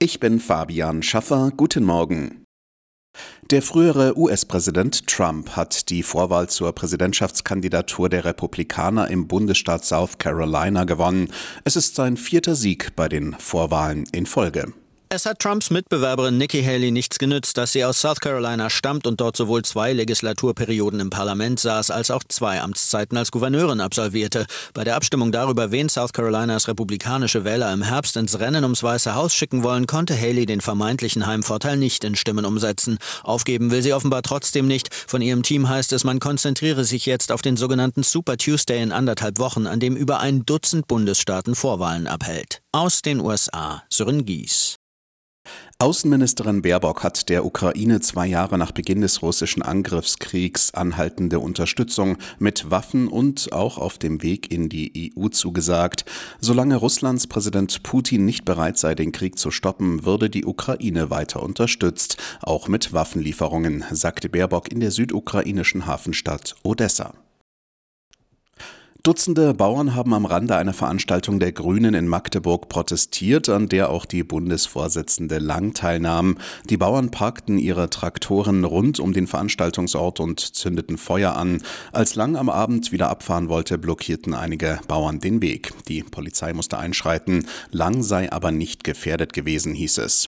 [0.00, 1.50] Ich bin Fabian Schaffer.
[1.56, 2.44] Guten Morgen.
[3.50, 10.84] Der frühere US-Präsident Trump hat die Vorwahl zur Präsidentschaftskandidatur der Republikaner im Bundesstaat South Carolina
[10.84, 11.32] gewonnen.
[11.64, 14.72] Es ist sein vierter Sieg bei den Vorwahlen in Folge.
[15.10, 19.22] Es hat Trumps Mitbewerberin Nikki Haley nichts genützt, dass sie aus South Carolina stammt und
[19.22, 24.44] dort sowohl zwei Legislaturperioden im Parlament saß, als auch zwei Amtszeiten als Gouverneurin absolvierte.
[24.74, 29.14] Bei der Abstimmung darüber, wen South Carolinas republikanische Wähler im Herbst ins Rennen ums Weiße
[29.14, 32.98] Haus schicken wollen, konnte Haley den vermeintlichen Heimvorteil nicht in Stimmen umsetzen.
[33.22, 34.94] Aufgeben will sie offenbar trotzdem nicht.
[34.94, 38.92] Von ihrem Team heißt es, man konzentriere sich jetzt auf den sogenannten Super Tuesday in
[38.92, 42.60] anderthalb Wochen, an dem über ein Dutzend Bundesstaaten Vorwahlen abhält.
[42.72, 44.77] Aus den USA, Sören Gies.
[45.80, 52.68] Außenministerin Baerbock hat der Ukraine zwei Jahre nach Beginn des russischen Angriffskriegs anhaltende Unterstützung mit
[52.68, 56.04] Waffen und auch auf dem Weg in die EU zugesagt.
[56.40, 61.44] Solange Russlands Präsident Putin nicht bereit sei, den Krieg zu stoppen, würde die Ukraine weiter
[61.44, 67.14] unterstützt, auch mit Waffenlieferungen, sagte Baerbock in der südukrainischen Hafenstadt Odessa.
[69.04, 74.04] Dutzende Bauern haben am Rande einer Veranstaltung der Grünen in Magdeburg protestiert, an der auch
[74.04, 76.36] die Bundesvorsitzende Lang teilnahm.
[76.68, 81.62] Die Bauern parkten ihre Traktoren rund um den Veranstaltungsort und zündeten Feuer an.
[81.92, 85.72] Als Lang am Abend wieder abfahren wollte, blockierten einige Bauern den Weg.
[85.86, 87.46] Die Polizei musste einschreiten.
[87.70, 90.26] Lang sei aber nicht gefährdet gewesen, hieß es.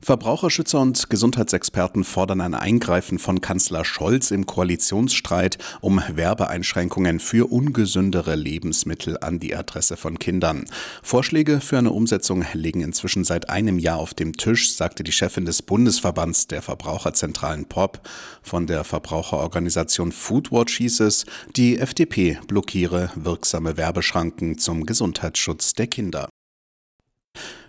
[0.00, 8.36] Verbraucherschützer und Gesundheitsexperten fordern ein Eingreifen von Kanzler Scholz im Koalitionsstreit um Werbeeinschränkungen für ungesündere
[8.36, 10.66] Lebensmittel an die Adresse von Kindern.
[11.02, 15.44] Vorschläge für eine Umsetzung liegen inzwischen seit einem Jahr auf dem Tisch, sagte die Chefin
[15.44, 18.00] des Bundesverbands der Verbraucherzentralen POP.
[18.42, 26.28] Von der Verbraucherorganisation Foodwatch hieß es, die FDP blockiere wirksame Werbeschranken zum Gesundheitsschutz der Kinder.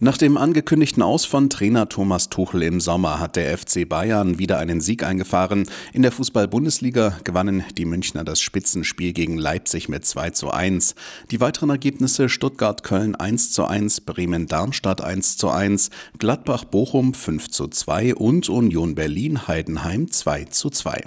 [0.00, 4.58] Nach dem angekündigten Aus von Trainer Thomas Tuchel im Sommer hat der FC Bayern wieder
[4.58, 5.68] einen Sieg eingefahren.
[5.92, 10.96] In der Fußball-Bundesliga gewannen die Münchner das Spitzenspiel gegen Leipzig mit 2 zu 1.
[11.30, 18.16] Die weiteren Ergebnisse Stuttgart-Köln 1 zu 1, Bremen-Darmstadt 1 zu 1, Gladbach-Bochum 5 zu 2
[18.16, 21.04] und Union Berlin-Heidenheim 2 zu 2.